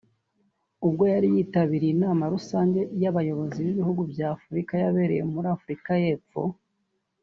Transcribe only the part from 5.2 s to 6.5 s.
muri Afurika y’Epfo